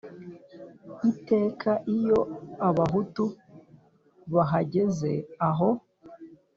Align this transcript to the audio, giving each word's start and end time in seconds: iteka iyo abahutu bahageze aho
iteka 1.11 1.71
iyo 1.95 2.19
abahutu 2.69 3.23
bahageze 4.33 5.11
aho 5.49 5.69